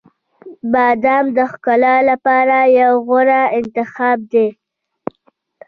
[0.71, 4.47] •بادام د ښکلا لپاره یو غوره انتخاب دی.